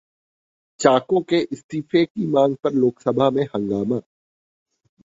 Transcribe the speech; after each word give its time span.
चाको 0.79 1.21
के 1.29 1.39
इस्तीफे 1.51 2.05
की 2.05 2.27
मांग 2.27 2.55
पर 2.63 2.73
लोकसभा 2.73 3.29
में 3.29 3.43
हंगामा 3.55 4.01